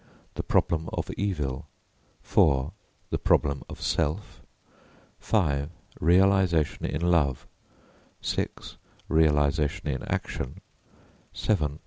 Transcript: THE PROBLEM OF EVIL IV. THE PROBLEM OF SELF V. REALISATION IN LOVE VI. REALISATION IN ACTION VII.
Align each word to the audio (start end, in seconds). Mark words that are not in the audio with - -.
THE 0.33 0.41
PROBLEM 0.41 0.89
OF 0.93 1.11
EVIL 1.15 1.67
IV. 2.25 2.71
THE 3.11 3.19
PROBLEM 3.23 3.61
OF 3.69 3.79
SELF 3.79 4.41
V. 5.19 5.65
REALISATION 5.99 6.87
IN 6.87 7.01
LOVE 7.11 7.45
VI. 8.23 8.47
REALISATION 9.07 9.87
IN 9.87 10.01
ACTION 10.11 10.61
VII. 11.35 11.77